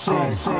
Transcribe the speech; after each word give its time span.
soul. 0.00 0.34
soul. 0.36 0.59